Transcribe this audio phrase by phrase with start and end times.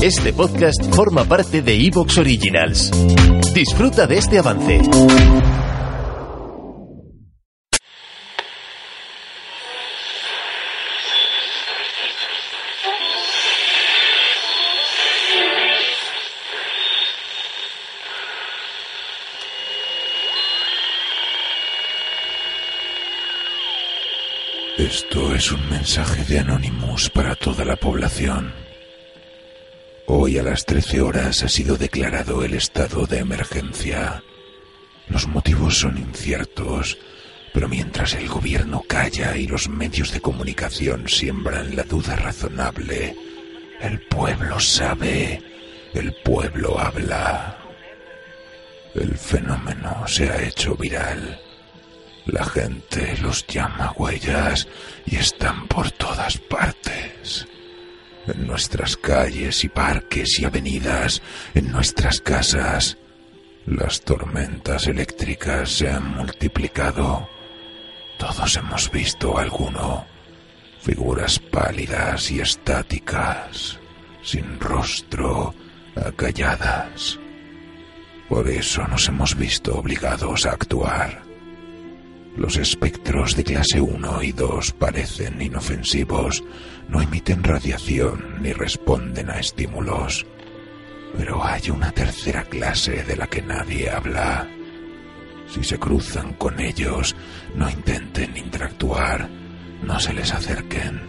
[0.00, 2.88] Este podcast forma parte de Evox Originals.
[3.52, 4.80] Disfruta de este avance.
[24.78, 28.67] Esto es un mensaje de Anonymous para toda la población.
[30.10, 34.22] Hoy a las 13 horas ha sido declarado el estado de emergencia.
[35.06, 36.96] Los motivos son inciertos,
[37.52, 43.14] pero mientras el gobierno calla y los medios de comunicación siembran la duda razonable,
[43.82, 45.42] el pueblo sabe,
[45.92, 47.58] el pueblo habla.
[48.94, 51.38] El fenómeno se ha hecho viral.
[52.24, 54.68] La gente los llama huellas
[55.04, 57.46] y están por todas partes.
[58.28, 61.22] En nuestras calles y parques y avenidas,
[61.54, 62.98] en nuestras casas,
[63.64, 67.26] las tormentas eléctricas se han multiplicado.
[68.18, 70.04] Todos hemos visto alguno.
[70.82, 73.78] Figuras pálidas y estáticas,
[74.22, 75.54] sin rostro,
[75.96, 77.18] acalladas.
[78.28, 81.22] Por eso nos hemos visto obligados a actuar.
[82.36, 86.44] Los espectros de clase 1 y 2 parecen inofensivos,
[86.88, 90.26] no emiten radiación ni responden a estímulos.
[91.16, 94.48] Pero hay una tercera clase de la que nadie habla.
[95.48, 97.16] Si se cruzan con ellos,
[97.54, 99.28] no intenten interactuar,
[99.82, 101.00] no se les acerquen.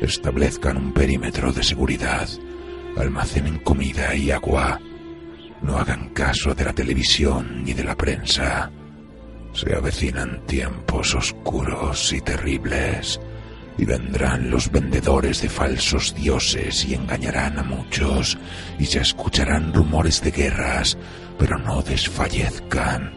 [0.00, 2.28] Establezcan un perímetro de seguridad,
[2.96, 4.80] almacenen comida y agua.
[5.62, 8.70] No hagan caso de la televisión ni de la prensa.
[9.52, 13.20] Se avecinan tiempos oscuros y terribles,
[13.78, 18.38] y vendrán los vendedores de falsos dioses y engañarán a muchos,
[18.78, 20.96] y se escucharán rumores de guerras,
[21.38, 23.14] pero no desfallezcan.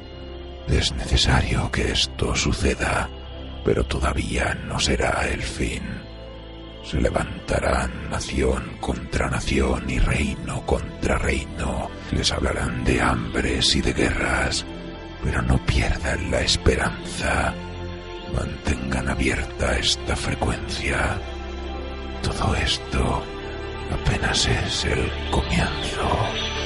[0.67, 3.09] Es necesario que esto suceda,
[3.63, 5.83] pero todavía no será el fin.
[6.83, 11.89] Se levantarán nación contra nación y reino contra reino.
[12.11, 14.65] Les hablarán de hambres y de guerras
[15.23, 17.53] pero no pierdan la esperanza.
[18.33, 21.17] Mantengan abierta esta frecuencia.
[22.21, 23.23] Todo esto
[23.91, 26.56] apenas es el comienzo.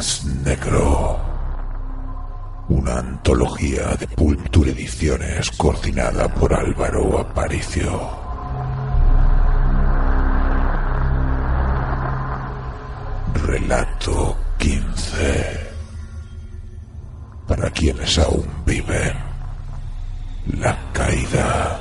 [0.00, 1.20] Atlas Negro.
[2.70, 8.08] Una antología de Pulture Ediciones coordinada por Álvaro Aparicio.
[13.44, 15.70] Relato 15.
[17.46, 19.12] Para quienes aún viven.
[20.60, 21.78] La caída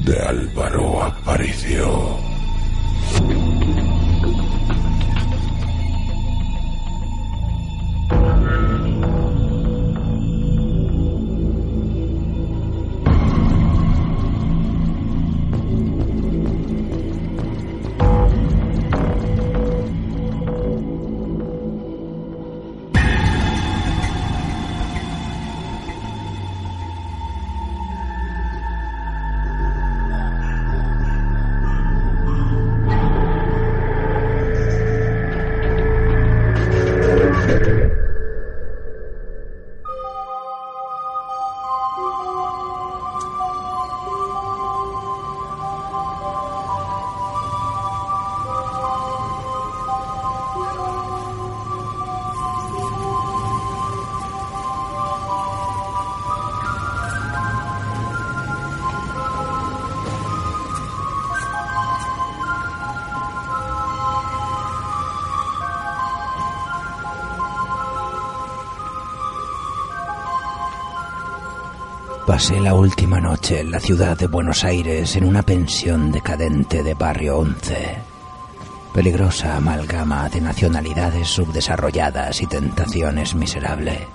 [0.00, 2.19] de Álvaro Aparicio.
[72.30, 76.94] Pasé la última noche en la ciudad de Buenos Aires en una pensión decadente de
[76.94, 77.98] Barrio 11.
[78.94, 84.06] Peligrosa amalgama de nacionalidades subdesarrolladas y tentaciones miserables.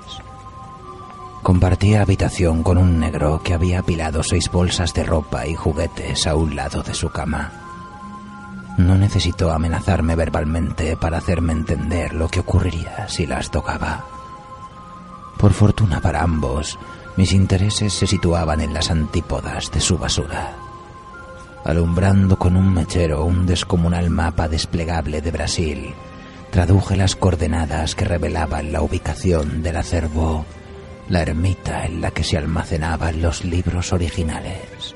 [1.43, 6.35] Compartía habitación con un negro que había apilado seis bolsas de ropa y juguetes a
[6.35, 7.51] un lado de su cama.
[8.77, 14.05] No necesitó amenazarme verbalmente para hacerme entender lo que ocurriría si las tocaba.
[15.37, 16.79] Por fortuna para ambos,
[17.17, 20.55] mis intereses se situaban en las antípodas de su basura.
[21.63, 25.93] Alumbrando con un mechero un descomunal mapa desplegable de Brasil,
[26.51, 30.45] traduje las coordenadas que revelaban la ubicación del acervo,
[31.09, 34.95] la ermita en la que se almacenaban los libros originales.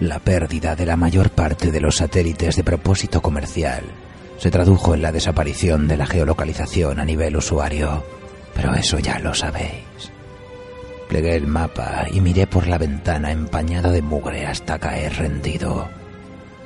[0.00, 3.84] La pérdida de la mayor parte de los satélites de propósito comercial
[4.38, 8.04] se tradujo en la desaparición de la geolocalización a nivel usuario,
[8.54, 10.12] pero eso ya lo sabéis.
[11.16, 15.88] Plegué el mapa y miré por la ventana empañada de mugre hasta caer rendido.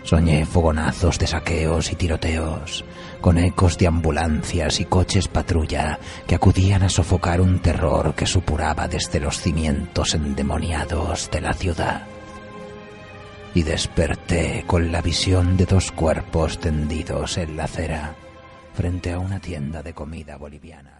[0.03, 2.85] Soñé fogonazos de saqueos y tiroteos,
[3.21, 8.89] con ecos de ambulancias y coches patrulla que acudían a sofocar un terror que supuraba
[8.89, 12.03] desde los cimientos endemoniados de la ciudad.
[13.55, 18.17] Y desperté con la visión de dos cuerpos tendidos en la acera
[18.75, 21.00] frente a una tienda de comida boliviana.